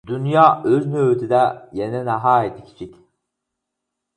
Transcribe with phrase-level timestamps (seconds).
[0.09, 1.41] دۇنيا ئۆز نۆۋىتىدە
[1.81, 2.99] يەنە ناھايىتى كىچىك.